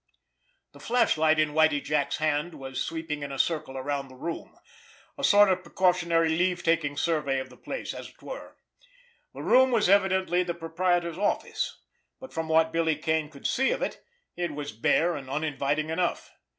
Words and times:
The 0.71 0.79
flashlight 0.79 1.37
in 1.37 1.53
Whitie 1.53 1.79
Jack's 1.79 2.17
hand 2.17 2.55
was 2.55 2.83
sweeping 2.83 3.21
in 3.21 3.31
a 3.31 3.37
circle 3.37 3.77
around 3.77 4.07
the 4.07 4.15
room—in 4.15 4.57
a 5.15 5.23
sort 5.23 5.51
of 5.51 5.61
precautionary 5.61 6.29
leave 6.29 6.63
taking 6.63 6.97
survey 6.97 7.37
of 7.39 7.49
the 7.51 7.55
place, 7.57 7.93
as 7.93 8.09
it 8.09 8.19
were. 8.19 8.55
The 9.35 9.43
room 9.43 9.69
was 9.69 9.89
evidently 9.89 10.41
the 10.41 10.55
proprietor's 10.55 11.19
office; 11.19 11.77
but 12.19 12.33
from 12.33 12.49
what 12.49 12.73
Billy 12.73 12.95
Kane 12.95 13.29
could 13.29 13.45
see 13.45 13.69
of 13.69 13.83
it, 13.83 14.03
it 14.35 14.55
was 14.55 14.71
bare 14.71 15.13
and 15.15 15.29
uninviting 15.29 15.91
enough. 15.91 16.31